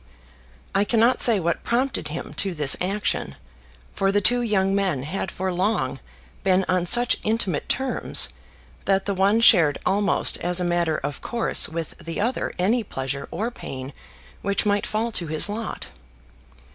I 0.73 0.83
cannot 0.83 1.21
say 1.21 1.39
what 1.39 1.63
prompted 1.63 2.07
him 2.07 2.33
to 2.37 2.55
this 2.55 2.75
action; 2.81 3.35
for 3.93 4.11
the 4.11 4.19
two 4.19 4.41
young 4.41 4.73
men 4.73 5.03
had 5.03 5.29
for 5.29 5.53
long 5.53 5.99
been 6.43 6.65
on 6.67 6.87
such 6.87 7.17
intimate 7.21 7.69
terms 7.69 8.29
that 8.85 9.05
the 9.05 9.13
one 9.13 9.41
shared 9.41 9.77
almost 9.85 10.39
as 10.39 10.59
a 10.59 10.63
matter 10.63 10.97
of 10.97 11.21
course 11.21 11.69
with 11.69 11.95
the 11.99 12.19
other 12.19 12.51
any 12.57 12.83
pleasure 12.83 13.27
or 13.29 13.51
pain 13.51 13.93
which 14.41 14.65
might 14.65 14.87
fall 14.87 15.11
to 15.11 15.27
his 15.27 15.47
lot. 15.47 15.89